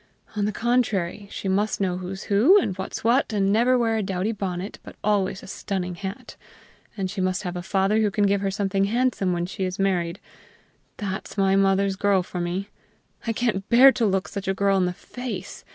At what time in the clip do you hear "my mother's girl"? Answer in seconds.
11.37-12.23